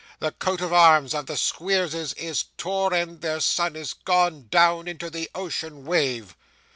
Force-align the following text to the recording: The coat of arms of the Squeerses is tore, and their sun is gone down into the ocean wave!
The 0.17 0.31
coat 0.31 0.61
of 0.61 0.73
arms 0.73 1.13
of 1.13 1.27
the 1.27 1.35
Squeerses 1.37 2.13
is 2.17 2.45
tore, 2.57 2.91
and 2.91 3.21
their 3.21 3.39
sun 3.39 3.75
is 3.75 3.93
gone 3.93 4.47
down 4.47 4.87
into 4.87 5.11
the 5.11 5.29
ocean 5.35 5.85
wave! 5.85 6.35